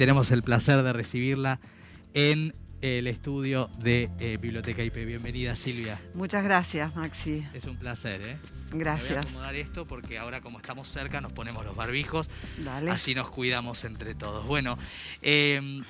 [0.00, 1.60] tenemos el placer de recibirla
[2.14, 4.94] en el estudio de eh, Biblioteca IP.
[4.94, 6.00] Bienvenida, Silvia.
[6.14, 7.44] Muchas gracias, Maxi.
[7.52, 8.38] Es un placer, ¿eh?
[8.72, 9.08] Gracias.
[9.10, 12.30] voy a acomodar esto porque ahora como estamos cerca nos ponemos los barbijos.
[12.64, 12.90] Dale.
[12.90, 14.46] Así nos cuidamos entre todos.
[14.46, 14.78] Bueno,
[15.20, 15.82] eh,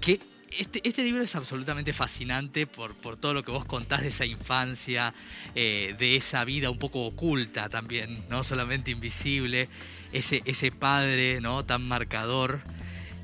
[0.00, 0.18] que
[0.50, 4.24] este, este, libro es absolutamente fascinante por, por, todo lo que vos contás de esa
[4.24, 5.14] infancia,
[5.54, 9.68] eh, de esa vida un poco oculta también, no solamente invisible,
[10.12, 11.64] ese, ese padre ¿no?
[11.64, 12.62] tan marcador.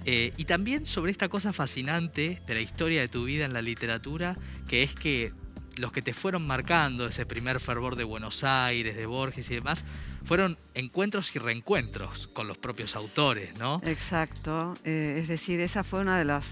[0.06, 3.62] Eh, y también sobre esta cosa fascinante de la historia de tu vida en la
[3.62, 4.36] literatura,
[4.68, 5.32] que es que
[5.76, 9.84] los que te fueron marcando, ese primer fervor de Buenos Aires, de Borges y demás,
[10.24, 13.80] fueron encuentros y reencuentros con los propios autores, ¿no?
[13.84, 14.76] Exacto.
[14.84, 16.44] Eh, es decir, esa fue una de las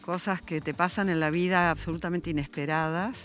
[0.00, 3.16] cosas que te pasan en la vida absolutamente inesperadas.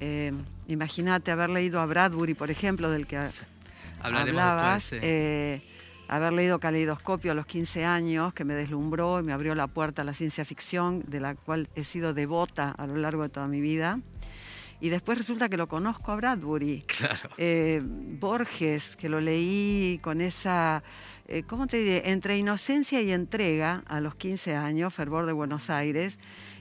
[0.00, 0.32] Eh,
[0.68, 3.16] Imagínate haber leído a Bradbury, por ejemplo, del que
[4.00, 4.90] Hablaremos hablabas.
[4.90, 5.66] después, sí.
[6.08, 10.02] Haber leído Caleidoscopio a los 15 años, que me deslumbró y me abrió la puerta
[10.02, 13.46] a la ciencia ficción, de la cual he sido devota a lo largo de toda
[13.46, 14.00] mi vida.
[14.80, 16.84] Y después resulta que lo conozco a Bradbury.
[16.86, 17.30] Claro.
[17.36, 20.82] Eh, Borges, que lo leí con esa,
[21.26, 22.10] eh, ¿cómo te diré?
[22.10, 26.18] Entre inocencia y entrega a los 15 años, Fervor de Buenos Aires.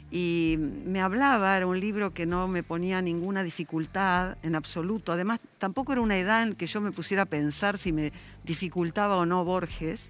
[0.10, 5.12] Y me hablaba, era un libro que no me ponía ninguna dificultad en absoluto.
[5.12, 8.14] Además, tampoco era una edad en que yo me pusiera a pensar si me
[8.46, 10.10] dificultaba o no Borges.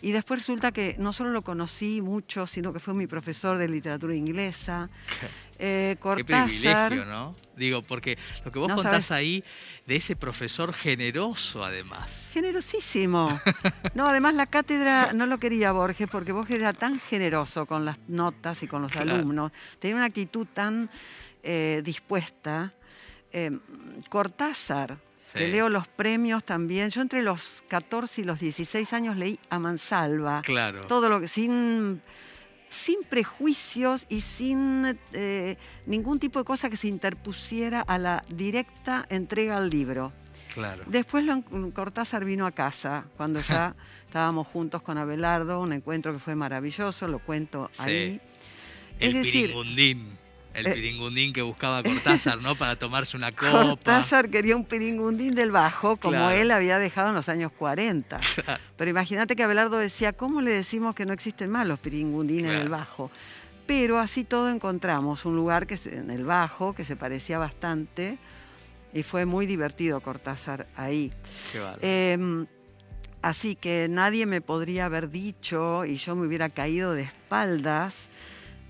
[0.00, 3.68] Y después resulta que no solo lo conocí mucho, sino que fue mi profesor de
[3.68, 4.88] literatura inglesa.
[5.58, 7.36] Eh, Qué privilegio, ¿no?
[7.56, 9.44] Digo, porque lo que vos No contás sabes- ahí
[9.86, 12.30] de ese profesor generoso, además.
[12.32, 13.40] Generosísimo.
[13.94, 17.96] No, además la cátedra no lo quería Borges porque Borges era tan generoso con las
[18.08, 19.12] notas y con los Claro.
[19.14, 19.52] alumnos.
[19.78, 20.90] Tenía una actitud tan
[21.44, 22.72] eh, dispuesta.
[23.32, 23.50] Eh,
[24.08, 24.96] Cortázar,
[25.32, 25.52] que Sí.
[25.52, 26.90] leo los premios también.
[26.90, 30.42] Yo entre los 14 y los 16 años leí a Mansalva.
[30.42, 30.80] Claro.
[30.86, 32.00] Todo lo que sin
[32.74, 39.06] sin prejuicios y sin eh, ningún tipo de cosa que se interpusiera a la directa
[39.08, 40.12] entrega al libro.
[40.52, 40.82] Claro.
[40.86, 41.42] Después lo-
[41.72, 43.74] Cortázar vino a casa, cuando ya
[44.06, 47.82] estábamos juntos con Abelardo, un encuentro que fue maravilloso, lo cuento Sí.
[47.82, 48.20] ahí.
[49.00, 49.52] El es decir.
[50.54, 52.54] El eh, piringundín que buscaba Cortázar, ¿no?
[52.54, 53.50] Para tomarse una copa.
[53.64, 56.36] Cortázar quería un piringundín del bajo, como Claro.
[56.36, 58.20] él había dejado en los años 40.
[58.44, 58.60] Claro.
[58.76, 62.58] Pero imagínate que Abelardo decía, ¿cómo le decimos que no existen más los piringundines Claro.
[62.60, 63.10] del bajo?
[63.66, 68.18] Pero así todo encontramos un lugar que en el bajo que se parecía bastante
[68.92, 71.12] y fue muy divertido Cortázar ahí.
[71.50, 71.60] Qué.
[71.80, 72.44] Eh,
[73.22, 77.94] así que nadie me podría haber dicho y yo me hubiera caído de espaldas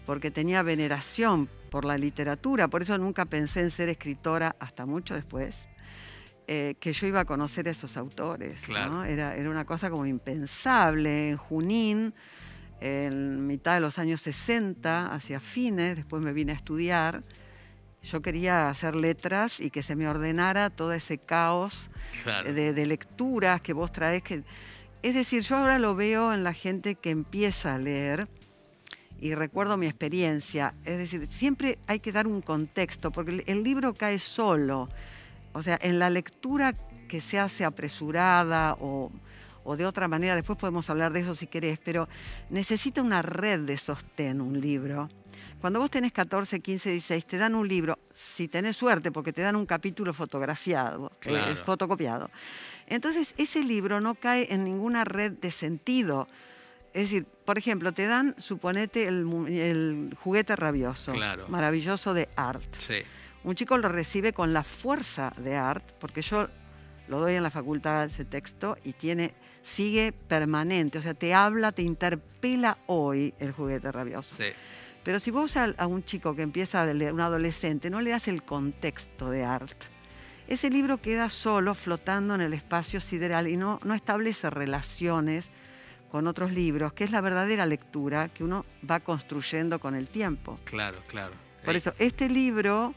[0.06, 5.12] porque tenía veneración por la literatura, por eso nunca pensé en ser escritora hasta mucho
[5.12, 5.56] después,
[6.46, 8.60] eh, que yo iba a conocer a esos autores.
[8.60, 8.66] ¿no?
[8.68, 9.02] Claro.
[9.02, 11.30] Era, era una cosa como impensable.
[11.30, 12.14] En Junín,
[12.80, 17.24] en mitad de los años 60, hacia fines, después me vine a estudiar.
[18.04, 21.90] Yo quería hacer letras y que se me ordenara todo ese caos
[22.22, 22.52] claro.
[22.52, 24.22] de, de lecturas que vos traes.
[24.22, 24.44] Que,
[25.02, 28.28] es decir, yo ahora lo veo en la gente que empieza a leer
[29.24, 30.74] y recuerdo mi experiencia.
[30.84, 34.90] Es decir, siempre hay que dar un contexto, porque el- libro cae solo.
[35.54, 36.74] O sea, en la lectura
[37.08, 39.10] que se hace apresurada o,
[39.64, 42.06] o de otra manera, después podemos hablar de eso si querés, pero
[42.50, 45.08] necesita una red de sostén un libro.
[45.58, 49.40] Cuando vos tenés 14, 15, 16, te dan un libro, si tenés suerte, porque te
[49.40, 51.50] dan un capítulo fotografiado, eh, Claro.
[51.50, 52.30] es fotocopiado.
[52.88, 56.28] Entonces, ese libro no cae en ninguna red de sentido.
[56.94, 61.47] Es decir, por ejemplo, te dan, suponete, el, el juguete rabioso, Claro.
[61.49, 62.72] maravilloso de Art.
[62.77, 62.94] Sí.
[63.43, 66.49] Un chico lo recibe con la fuerza de Art, porque yo
[67.09, 71.72] lo doy en la facultad ese texto y tiene sigue permanente, o sea, te habla,
[71.72, 74.34] te interpela hoy el juguete rabioso.
[74.37, 74.44] Sí.
[75.03, 78.11] Pero si vos a, a un chico que empieza a leer, un adolescente, no le
[78.11, 79.84] das el contexto de Art,
[80.47, 85.49] ese libro queda solo flotando en el espacio sideral y no, no establece relaciones
[86.14, 90.61] con otros libros, que es la verdadera lectura que uno va construyendo con el tiempo.
[90.62, 91.32] Claro, claro.
[91.64, 92.94] Por Eh, eso, este libro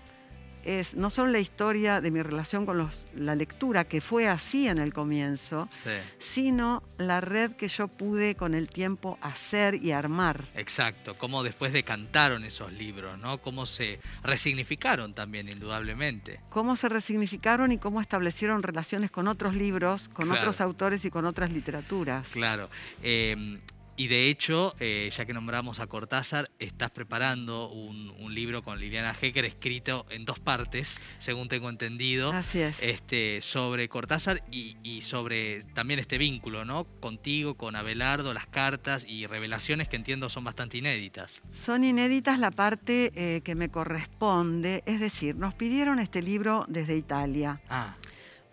[0.64, 4.68] es no solo la historia de mi relación con los- la lectura, que fue así
[4.68, 5.92] en el comienzo, Sí.
[6.20, 10.44] sino la red que yo pude con el tiempo hacer y armar.
[10.56, 13.40] Exacto, cómo después decantaron esos libros, ¿no?
[13.42, 16.40] Cómo se resignificaron también, indudablemente.
[16.50, 20.42] Cómo se resignificaron y cómo establecieron relaciones con otros libros, con Claro.
[20.42, 22.30] otros autores y con otras literaturas.
[22.30, 22.70] Claro.
[23.04, 23.60] Eh,
[24.00, 27.98] Y de hecho, eh, ya que nombramos a Cortázar, estás preparando un,
[28.28, 32.32] libro con Liliana Hecker escrito en dos partes, según tengo entendido.
[32.32, 32.78] Así es.
[32.80, 36.84] Este, sobre Cortázar y, sobre también este vínculo, ¿no?
[37.00, 41.42] Contigo, con Abelardo, las cartas y revelaciones que entiendo son bastante inéditas.
[41.52, 46.96] Son inéditas la parte eh, que me corresponde, es decir, nos pidieron este libro desde
[46.96, 47.60] Italia.
[47.70, 47.96] Ah.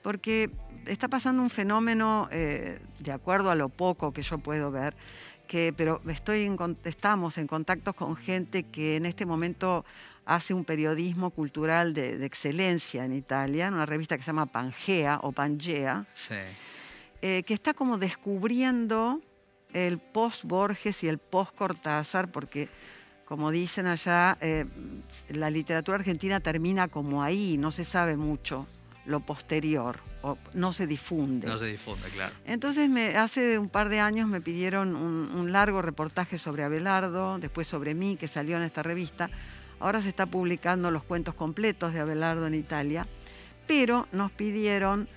[0.03, 0.51] Porque
[0.87, 4.95] está pasando un fenómeno, eh, de acuerdo a lo poco que yo puedo ver,
[5.77, 6.51] pero estoy
[6.85, 9.85] estamos en contacto con gente que en este momento
[10.25, 15.21] hace un periodismo cultural de, excelencia en Italia, en una revista que se llama Pangea
[15.23, 16.07] o Pangea,
[17.23, 19.21] eh, que está como descubriendo
[19.73, 22.69] el post-Borges y el post-Cortázar, porque
[23.25, 24.67] como dicen allá, eh,
[25.29, 28.67] la literatura argentina termina como ahí, no se sabe mucho
[29.07, 30.01] lo posterior
[30.55, 31.47] no se difunde.
[31.47, 32.35] No se difunde, claro.
[32.47, 37.69] Entonces, me, hace un par de años me pidieron un, largo reportaje sobre Abelardo, después
[37.69, 39.31] sobre mí, que salió en esta revista.
[39.81, 43.07] Ahora se está publicando los cuentos completos de Abelardo en Italia,
[43.67, 45.09] pero nos pidieron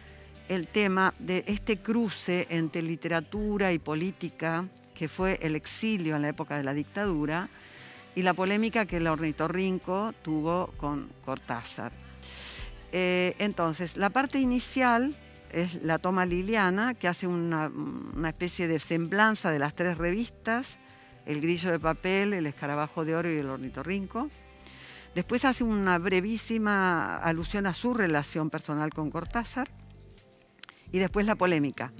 [0.49, 6.29] el tema de este cruce entre literatura y política, que fue el exilio en la
[6.29, 7.49] época de la dictadura,
[8.15, 12.06] y la polémica que el ornitorrinco tuvo con Cortázar.
[12.91, 15.15] Eh, entonces, la parte inicial
[15.51, 17.71] es la toma Liliana, que hace una,
[18.27, 20.77] especie de semblanza de las tres revistas,
[21.25, 24.29] El Grillo de Papel, El Escarabajo de Oro y El Ornitorrinco.
[25.15, 29.69] Después hace una brevísima alusión a su relación personal con Cortázar.
[30.91, 31.91] Y después la polémica.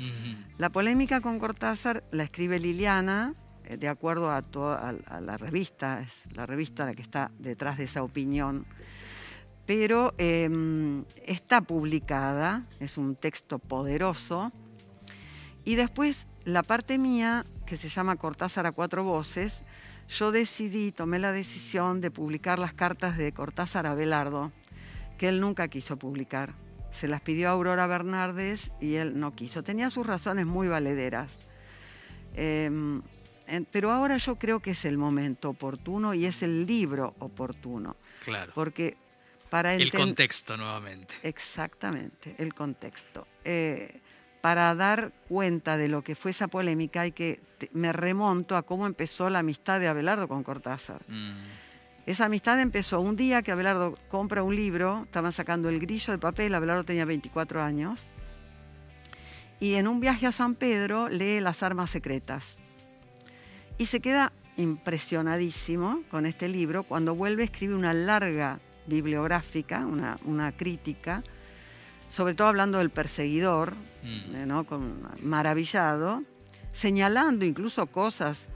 [0.58, 3.34] La polémica con Cortázar la escribe Liliana,
[3.66, 7.84] eh, de acuerdo a, a la revista, es la revista la que está detrás de
[7.84, 8.66] esa opinión
[9.68, 14.52] pero em, está publicada, es un texto poderoso.
[15.66, 19.64] Y después la parte mía, que se llama Cortázar a cuatro voces,
[20.08, 24.54] yo decidí, tomé la decisión de publicar las cartas de Cortázar a Belardo,
[25.18, 26.54] que él nunca quiso publicar.
[26.92, 29.64] Se las pidió a Aurora Bernardes y él no quiso.
[29.64, 31.36] Tenía sus razones muy valederas.
[32.36, 33.02] Em,
[33.70, 37.98] pero ahora yo creo que es el momento oportuno y es el libro oportuno.
[38.24, 38.54] Claro.
[38.56, 38.96] Porque
[39.52, 41.16] el contexto nuevamente.
[41.24, 43.28] Exactamente, el contexto.
[43.44, 44.02] Eh,
[44.42, 47.42] para dar cuenta de lo que fue esa polémica, hay que
[47.72, 51.02] me remonto a cómo empezó la amistad de Abelardo con Cortázar.
[51.08, 51.44] Mm.
[52.06, 56.20] Esa amistad empezó un día que Abelardo compra un libro, estaban sacando el grillo de
[56.20, 58.08] papel, Abelardo tenía 24 años,
[59.60, 62.56] y en un viaje a San Pedro lee Las Armas Secretas.
[63.78, 66.84] Y se queda impresionadísimo con este libro.
[66.84, 71.24] Cuando vuelve escribe una larga bibliográfica, una, crítica,
[72.10, 73.74] sobre todo hablando del perseguidor,
[74.04, 74.36] mm.
[74.36, 74.66] eh, ¿no?
[74.66, 76.24] Con, maravillado,
[76.72, 78.48] señalando incluso cosas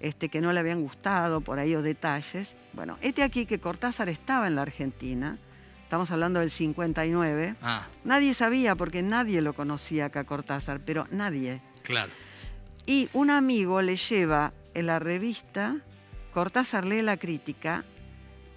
[0.00, 2.54] este, que no le habían gustado, por ahí o detalles.
[2.72, 5.38] Bueno, este aquí que Cortázar estaba en la Argentina,
[5.82, 7.86] estamos hablando del 59, ah.
[8.04, 11.60] nadie sabía porque nadie lo conocía acá Cortázar, pero nadie.
[11.82, 12.10] Claro.
[12.86, 15.76] Y un amigo le lleva en la revista,
[16.32, 17.84] Cortázar lee la crítica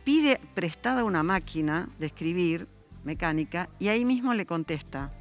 [0.04, 2.68] pide prestada una máquina de escribir
[3.04, 5.12] mecánica y ahí mismo le contesta.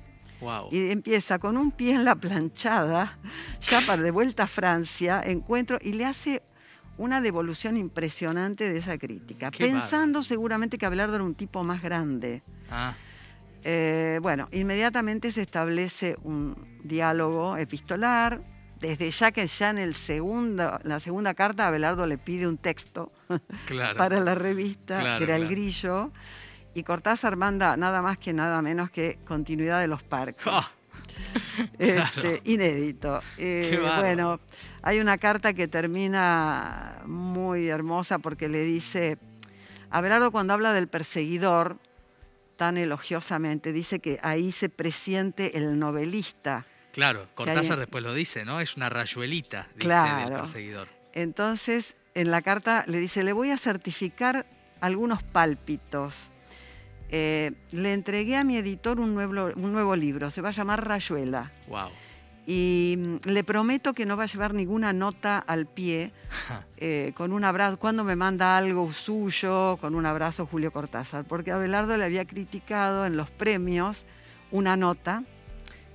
[0.73, 3.17] Y empieza con un pie en la planchada,
[3.61, 6.43] ya para de vuelta a Francia, encuentro y le hace
[6.99, 12.43] una devolución impresionante de esa crítica, pensando seguramente que Abelardo era un tipo más grande.
[12.70, 12.94] Ah.
[13.64, 18.43] Eh, bueno, inmediatamente se establece un diálogo epistolar,
[18.82, 23.12] desde ya que ya en el segundo, la segunda carta Abelardo le pide un texto
[23.96, 26.10] para la revista, que era El Grillo,
[26.74, 30.44] y Cortázar manda nada más que nada menos que continuidad de los parques.
[30.48, 30.69] Ah,
[31.79, 33.22] este, inédito.
[33.39, 34.41] Eh, bueno,
[34.82, 39.17] hay una carta que termina muy hermosa porque le dice,
[39.91, 41.79] Abelardo cuando habla del perseguidor,
[42.56, 48.61] tan elogiosamente, dice que ahí se presiente el novelista Claro, Cortázar después lo dice, ¿no?
[48.61, 50.89] Es una rayuelita, dice del perseguidor.
[51.15, 54.46] Entonces, en la carta le dice, le voy a certificar
[54.81, 56.15] algunos pálpitos.
[57.08, 60.87] Eh, le entregué a mi editor un nuevo, un nuevo libro, se va a llamar
[60.87, 61.51] Rayuela.
[61.69, 61.91] Wow.
[62.46, 66.13] Y mm, le prometo que no va a llevar ninguna nota al pie,
[66.77, 71.53] eh, con un abrazo, cuando me manda algo suyo, con un abrazo Julio Cortázar, porque
[71.53, 74.05] Abelardo le había criticado en los premios
[74.51, 75.22] una nota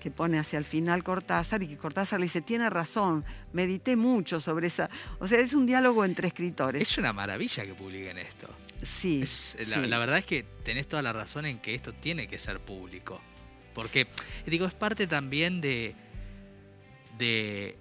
[0.08, 4.40] que pone hacia el final Cortázar y que Cortázar le dice, tiene razón, medité mucho
[4.40, 4.90] sobre esa...
[5.20, 6.82] O sea, es un diálogo entre escritores.
[6.82, 8.48] Es una maravilla que publiquen esto.
[8.82, 9.24] Sí,
[9.68, 13.20] la, verdad es que tenés toda la razón en que esto tiene que ser público.
[13.74, 14.08] Porque,
[14.46, 15.94] digo, es parte también de,
[17.18, 17.78] de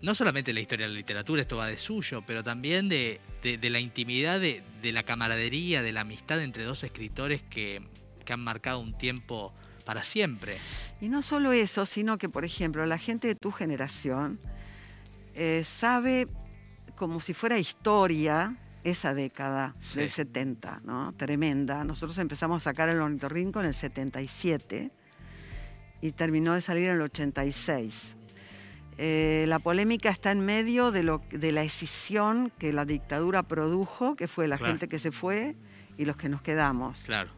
[0.00, 3.78] no solamente la historia de la literatura, esto va de suyo, pero también de, la
[3.78, 7.82] intimidad, de, la camaradería, de la amistad entre dos escritores que,
[8.30, 9.54] han marcado un tiempo
[9.88, 10.58] para siempre.
[11.00, 14.38] Y no solo eso, sino que, por ejemplo, la gente de tu generación
[15.34, 16.28] eh, sabe
[16.94, 18.54] como si fuera historia
[18.84, 21.14] esa década del 70, ¿no?
[21.14, 21.84] Tremenda.
[21.84, 24.90] Nosotros empezamos a sacar el ornitorrinco en el 77
[26.02, 28.14] y terminó de salir en el 86.
[28.98, 34.16] Eh, la polémica está en medio de, lo, de la escisión que la dictadura produjo,
[34.16, 35.56] que fue la gente que se fue
[35.96, 37.04] y los que nos quedamos.
[37.06, 37.30] Claro.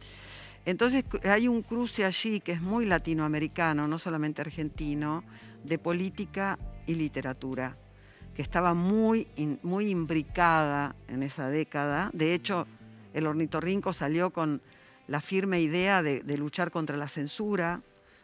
[0.65, 5.25] Entonces hay un cruce allí que es muy latinoamericano, no solamente argentino,
[5.65, 7.77] de política y literatura,
[8.35, 9.27] que estaba muy,
[9.63, 12.11] muy imbricada en esa década.
[12.13, 12.67] De hecho,
[13.15, 14.63] el ornitorrinco salió con
[15.09, 17.81] la firme idea de, de luchar contra la censura,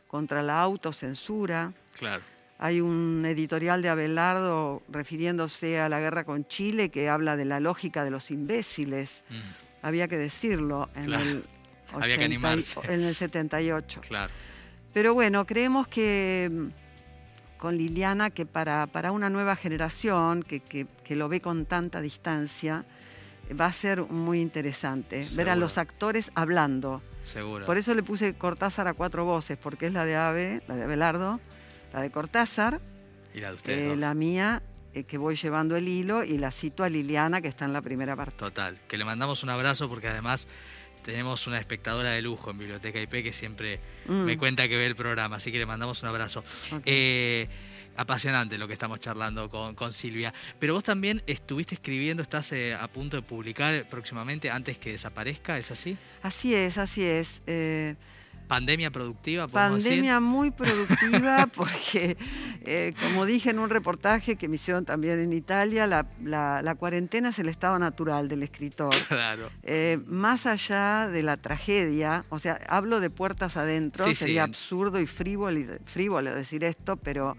[0.06, 1.72] contra la autocensura.
[1.98, 2.22] Claro
[2.58, 7.60] hay un editorial de Abelardo refiriéndose a la guerra con Chile que habla de la
[7.60, 9.22] lógica de los imbéciles.
[9.28, 9.86] Mm.
[9.86, 11.44] Había que decirlo en el
[11.92, 12.80] Había que animarse.
[12.88, 14.00] en el 78.
[14.08, 14.32] Claro.
[14.92, 16.68] Pero bueno, creemos que mm,
[17.58, 22.84] con Liliana que para, para una nueva generación que, que, lo ve con tanta distancia,
[23.58, 27.02] va a ser muy interesante ver a los actores hablando.
[27.24, 27.66] Seguro.
[27.66, 30.84] Por eso le puse Cortázar a cuatro voces, porque es la de Ave, la de
[30.84, 31.40] Abelardo,
[31.92, 32.80] la de Cortázar.
[33.34, 33.92] Y la de ustedes.
[33.92, 34.62] Eh, la mía,
[34.94, 37.82] eh, que voy llevando el hilo, y la cito a Liliana, que está en la
[37.82, 38.36] primera parte.
[38.36, 40.46] Total, que le mandamos un abrazo porque además
[41.06, 44.38] tenemos una espectadora de lujo en Biblioteca IP que siempre me mm.
[44.38, 46.42] cuenta que ve el programa, así que le mandamos un abrazo.
[46.84, 47.46] Eh,
[47.96, 50.34] apasionante lo que estamos charlando con, con, Silvia.
[50.58, 55.70] Pero vos también estuviste escribiendo, estás a punto de publicar próximamente antes que desaparezca, ¿es
[55.70, 55.96] así?
[56.24, 57.40] Así es, así es.
[58.46, 62.16] Pandemia productiva, Pandemia muy productiva porque,
[62.62, 67.38] eh, como dije en un reportaje que me hicieron también en Italia, la, cuarentena es
[67.38, 68.94] el estado natural del escritor.
[69.08, 69.50] Claro.
[69.62, 75.06] Eh, más allá de la tragedia, o sea, hablo de puertas adentro, sería absurdo y
[75.06, 77.36] frívolo, frívolo decir esto, pero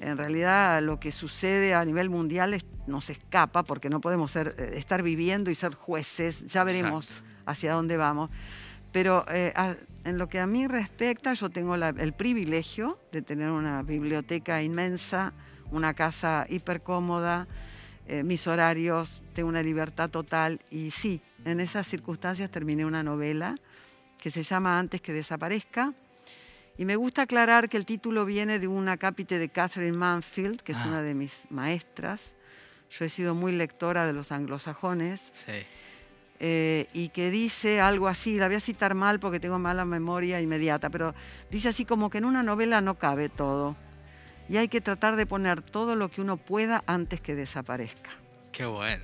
[0.00, 4.74] en realidad lo que sucede a nivel mundial nos escapa porque no podemos ser, eh,
[4.76, 8.30] estar viviendo y ser jueces, ya veremos hacia dónde vamos.
[8.92, 9.26] Pero
[10.04, 15.32] en lo que a mí respecta, yo tengo el privilegio de tener una biblioteca inmensa,
[15.70, 17.46] una casa hiper cómoda,
[18.06, 23.56] eh, mis horarios, tengo una libertad total y sí, en esas circunstancias terminé una novela
[24.18, 25.92] que se llama Antes que desaparezca.
[26.76, 30.72] Y me gusta aclarar que el título viene de una cápite de Catherine Mansfield, que
[30.72, 30.88] es ah.
[30.88, 32.22] una de mis maestras.
[32.90, 35.32] Yo he sido muy lectora de los anglosajones.
[35.44, 35.52] Sí.
[36.40, 40.40] Eh, y que dice algo así, la voy a citar mal porque tengo mala memoria
[40.40, 41.14] inmediata, pero
[41.50, 43.76] dice así como que en una novela no cabe todo
[44.48, 48.10] y hay que tratar de poner todo lo que uno pueda antes que desaparezca.
[48.52, 49.02] Qué bueno.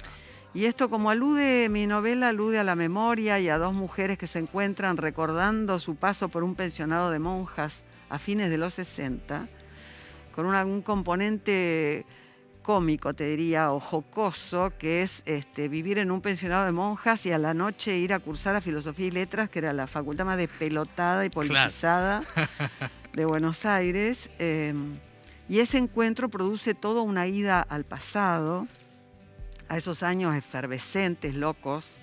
[0.54, 4.28] Y esto como alude, mi novela alude a la memoria y a dos mujeres que
[4.28, 9.48] se encuentran recordando su paso por un pensionado de monjas a fines de los 60,
[10.32, 12.06] con un componente
[12.64, 17.30] cómico, te diría, o jocoso, que es este, vivir en un pensionado de monjas y
[17.30, 20.38] a la noche ir a cursar a Filosofía y Letras, que era la facultad más
[20.38, 22.24] despelotada y politizada
[23.12, 24.30] de Buenos Aires.
[24.38, 24.96] Em,
[25.48, 28.66] y ese encuentro produce toda una ida al pasado,
[29.68, 32.00] a esos años efervescentes, locos.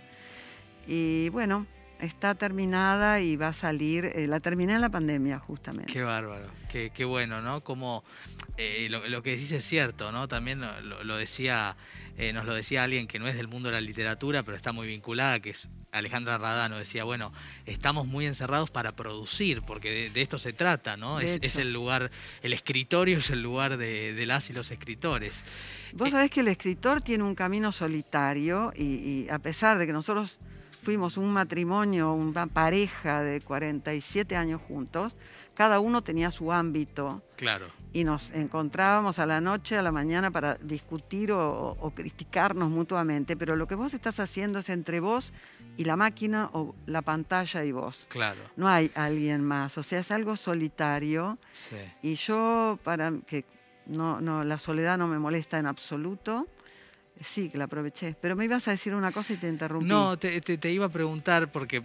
[0.88, 1.65] Y bueno,
[2.01, 5.91] está terminada y va a salir, eh, la terminé en la pandemia justamente.
[5.91, 7.63] Qué bárbaro, qué, qué bueno, ¿no?
[7.63, 8.03] Como
[8.58, 10.27] eh, lo, que decís es cierto, ¿no?
[10.27, 11.77] También lo, decía,
[12.17, 14.72] eh, nos lo decía alguien que no es del mundo de la literatura, pero está
[14.72, 17.31] muy vinculada, que es Alejandra Radano, decía, bueno,
[17.65, 21.20] estamos muy encerrados para producir, porque de, esto se trata, ¿no?
[21.20, 25.43] Es, el lugar, el escritorio es el lugar de, las y los escritores.
[25.93, 30.38] Vos sabés que el escritor tiene un camino solitario y a pesar de que nosotros
[30.82, 35.16] fuimos un matrimonio, una pareja de 47 años juntos,
[35.54, 37.22] cada uno tenía su ámbito.
[37.38, 37.68] Claro.
[37.94, 43.56] Y nos encontrábamos a la noche, a la mañana para discutir o, criticarnos mutuamente, pero
[43.56, 45.34] lo que vos estás haciendo es entre vos
[45.78, 48.08] y la máquina o la pantalla y vos.
[48.10, 48.42] Claro.
[48.56, 51.38] No hay alguien más, o sea, es algo solitario.
[51.54, 51.76] Sí.
[52.02, 53.46] Y yo, para que
[53.86, 56.48] no, no, la soledad no me molesta en absoluto,
[57.24, 58.16] Sí, que la aproveché.
[58.20, 59.86] Pero me ibas a decir una cosa y te interrumpí.
[59.86, 61.84] No, te, iba a preguntar porque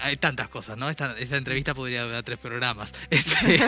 [0.00, 0.88] hay tantas cosas, ¿no?
[0.88, 3.60] Esta, entrevista podría durar tres programas, este,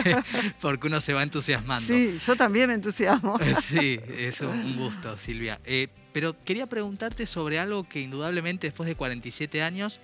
[0.59, 1.93] porque uno se va entusiasmando.
[1.93, 3.37] Sí, yo también me entusiasmo.
[3.63, 5.59] sí, es un gusto, Silvia.
[5.65, 9.99] Eh, pero quería preguntarte sobre algo que indudablemente después de 47 años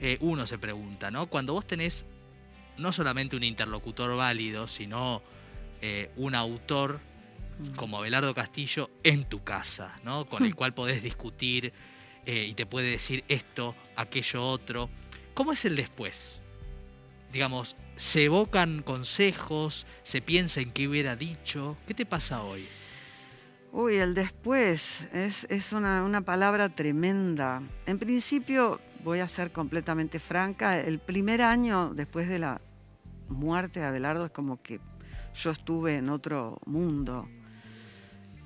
[0.00, 1.26] eh, uno se pregunta, ¿no?
[1.26, 2.04] Cuando vos tenés
[2.78, 5.22] no solamente un interlocutor válido, sino
[5.80, 7.00] eh, un autor.
[7.76, 10.26] Como Abelardo Castillo en tu casa, ¿no?
[10.26, 11.72] Con el cual podés discutir
[12.26, 14.90] eh, y te puede decir esto, aquello, otro.
[15.34, 16.40] ¿Cómo es el después?
[17.32, 19.86] Digamos, ¿se evocan consejos?
[20.02, 21.76] ¿Se piensa en qué hubiera dicho?
[21.86, 22.66] ¿Qué te pasa hoy?
[23.72, 27.62] Uy, el después es, es una, una palabra tremenda.
[27.86, 32.60] En principio, voy a ser completamente franca, el primer año después de la
[33.28, 34.78] muerte de Abelardo es como que
[35.34, 37.28] yo estuve en otro mundo.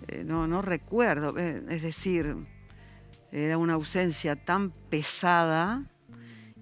[0.09, 2.37] Eh, no, no recuerdo, eh, es decir,
[3.33, 5.83] era una ausencia tan pesada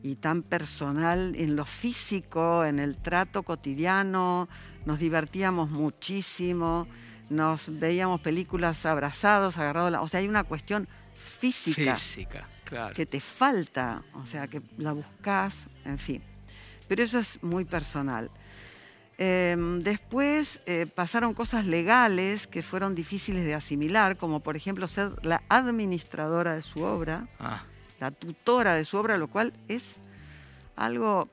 [0.02, 4.48] y tan personal en lo físico, en el trato cotidiano,
[4.86, 6.86] nos divertíamos muchísimo,
[7.30, 12.94] nos veíamos películas abrazados, agarrados, la- o sea, hay una cuestión física Física, claro.
[12.94, 16.22] que te falta, o sea, que la buscas, en fin.
[16.88, 18.30] Pero eso es muy personal.
[19.18, 25.12] Eh, después eh, pasaron cosas legales que fueron difíciles de asimilar, como por ejemplo ser
[25.24, 27.64] la administradora de su obra, Ah,
[28.00, 29.96] la tutora de su obra, lo cual es
[30.76, 31.28] algo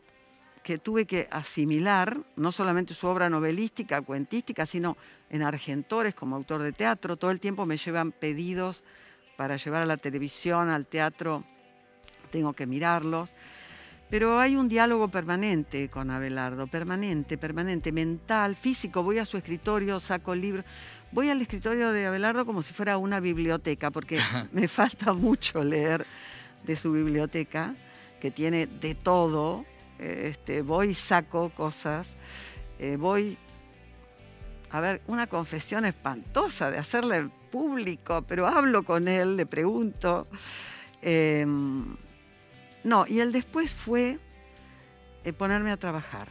[0.63, 4.95] que tuve que asimilar, no solamente su obra novelística, cuentística, sino
[5.29, 7.17] en Argentores como autor de teatro.
[7.17, 8.83] Todo el tiempo me llevan pedidos
[9.37, 11.43] para llevar a la televisión, al teatro,
[12.29, 13.31] tengo que mirarlos.
[14.11, 19.03] Pero hay un diálogo permanente con Abelardo, permanente, permanente, mental, físico.
[19.03, 20.65] Voy a su escritorio, saco libros.
[21.13, 24.19] Voy al escritorio de Abelardo como si fuera una biblioteca, porque
[24.51, 26.05] me falta mucho leer
[26.65, 27.73] de su biblioteca,
[28.19, 29.65] que tiene de todo.
[29.97, 32.05] Eh, Este, voy y saco cosas.
[32.79, 33.37] Eh, voy
[34.71, 40.27] a ver, una confesión espantosa de hacerle en público, pero hablo con él, le pregunto.
[41.01, 41.45] Eh,
[42.83, 44.19] no, y el después fue
[45.23, 46.29] eh, ponerme a trabajar.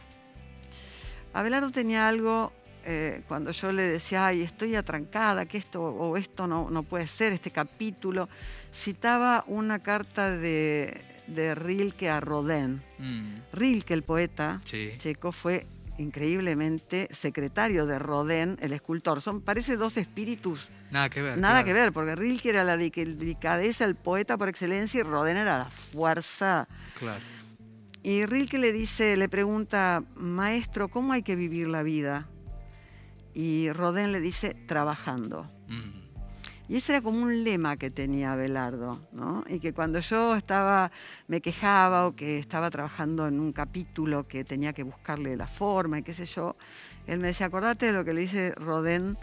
[1.33, 2.51] Abelardo tenía algo,
[2.85, 7.07] eh, cuando yo le decía, ay, estoy atrancada, que esto o esto no, no puede
[7.07, 8.27] ser, este capítulo,
[8.73, 12.81] citaba una carta de, de Rilke a Rodin.
[12.97, 14.89] mm, Rilke, el poeta sí.
[14.97, 15.65] checo, fue
[16.01, 19.21] increíblemente secretario de Rodin, el escultor.
[19.21, 21.37] Son, parece dos espíritus, Nada que ver.
[21.37, 21.65] nada claro.
[21.65, 25.57] que ver, porque Rilke era la de- delicadeza, el poeta por excelencia, y Rodin era
[25.59, 26.67] la fuerza.
[26.99, 27.21] Claro.
[28.03, 32.27] Y Rilke le dice, le pregunta, maestro, ¿cómo hay que vivir la vida?
[33.33, 35.49] Y Rodin le dice, trabajando.
[35.67, 36.00] Mm,
[36.71, 39.43] Y ese era como un lema que tenía Abelardo, ¿no?
[39.49, 40.89] Y que cuando yo estaba,
[41.27, 45.99] me quejaba o que estaba trabajando en un capítulo que tenía que buscarle la forma
[45.99, 46.55] y qué sé yo,
[47.07, 49.17] él me decía, acordate de lo que le dice Rodin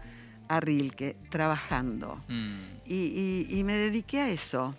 [0.48, 2.22] a Rilke, trabajando.
[2.28, 4.74] mm, Y, y- y me dediqué a eso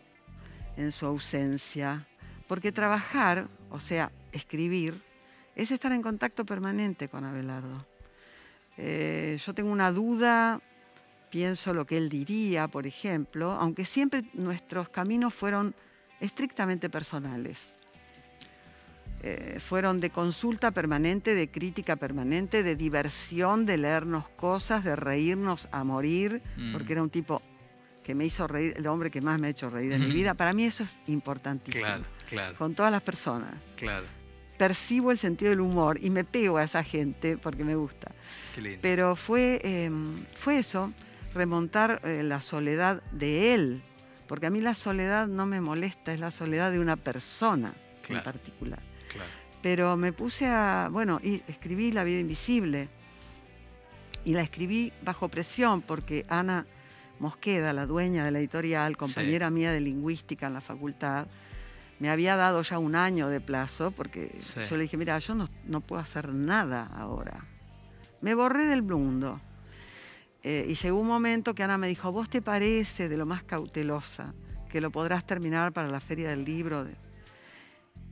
[0.77, 2.05] en su ausencia,
[2.47, 5.01] porque trabajar, o sea, escribir,
[5.55, 7.86] es estar en contacto permanente con Abelardo.
[8.77, 10.62] Eh, yo tengo una duda,
[11.29, 15.75] pienso lo que él diría, por ejemplo, aunque siempre nuestros caminos fueron
[16.19, 17.69] estrictamente personales.
[19.21, 25.67] Eh, fueron de consulta permanente, de crítica permanente, de diversión, de leernos cosas, de reírnos
[25.73, 26.71] a morir, Mm.
[26.71, 27.41] porque era un tipo
[28.01, 30.33] que me hizo reír, el hombre que más me ha hecho reír en mi vida.
[30.35, 31.83] Para mí eso es importantísimo.
[31.83, 33.53] Claro, claro, Con todas las personas.
[33.75, 34.05] claro.
[34.57, 38.11] Percibo el sentido del humor y me pego a esa gente porque me gusta.
[38.55, 38.79] Qué lindo.
[38.81, 39.89] Pero fue, eh,
[40.35, 40.91] fue eso,
[41.33, 43.83] remontar eh, la soledad de él.
[44.27, 48.19] Porque a mí la soledad no me molesta, es la soledad de una persona Claro.
[48.19, 48.79] en particular.
[49.11, 49.29] Claro.
[49.61, 52.89] Pero me puse a, bueno, y escribí La vida invisible.
[54.25, 56.65] Y la escribí bajo presión porque Ana
[57.19, 61.27] Mosqueda, la dueña de la editorial, compañera mía de lingüística en la facultad,
[61.99, 64.61] me había dado ya un año de plazo porque Sí.
[64.69, 67.45] yo le dije, mira, yo no, no puedo hacer nada ahora.
[68.21, 69.41] Me borré del mundo.
[70.43, 73.43] Eh, y llegó un momento que Ana me dijo, ¿vos te parece de lo más
[73.43, 74.34] cautelosa
[74.69, 76.88] que lo podrás terminar para la feria del libro?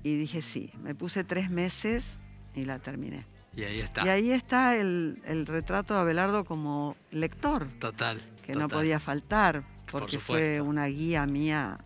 [0.04, 2.18] Y dije, sí, me puse tres meses
[2.54, 3.26] y la terminé.
[3.56, 4.06] Y ahí está.
[4.06, 8.22] Y ahí está el, el retrato de Abelardo como lector, Total.
[8.46, 11.80] que no podía faltar, Por porque fue una guía mía.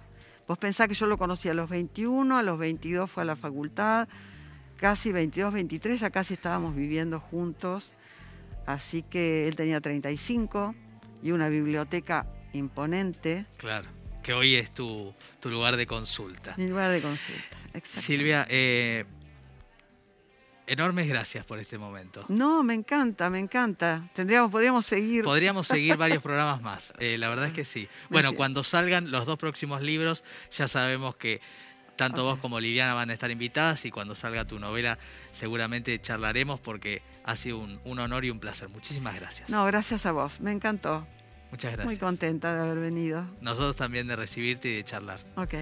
[0.48, 3.38] Vos pensás que yo lo conocí a los 21, a los 22 fue a la
[3.38, 4.10] facultad,
[4.76, 7.94] casi 22, 23, ya casi estábamos viviendo juntos,
[8.66, 10.76] así que él tenía 35
[11.24, 13.88] y una biblioteca imponente, Claro.
[14.24, 16.54] Que hoy es tu, tu lugar de consulta.
[16.58, 17.58] mi lugar de consulta.
[17.74, 18.02] exacto.
[18.02, 19.06] Silvia, eh,
[20.68, 22.24] enormes gracias por este momento.
[22.30, 24.08] No, me encanta, me encanta.
[24.14, 25.24] Tendríamos, podríamos seguir.
[25.24, 27.88] Podríamos seguir varios programas más, eh, la verdad es que sí.
[28.10, 31.42] Bueno, cuando salgan los dos próximos libros, ya sabemos que
[32.02, 34.98] tanto vos como Liliana van a estar invitadas y cuando salga tu novela
[35.34, 38.70] seguramente charlaremos porque ha sido un, un honor y un placer.
[38.70, 39.50] Muchísimas gracias.
[39.50, 40.40] No, gracias a vos.
[40.42, 41.06] Me encantó.
[41.52, 42.00] Muchas Muy gracias.
[42.00, 43.26] contenta de haber venido.
[43.42, 45.20] Nosotros también de recibirte y de charlar.
[45.36, 45.54] Ok.